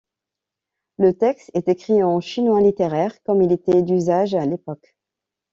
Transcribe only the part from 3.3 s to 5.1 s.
il était d'usage à l'époque.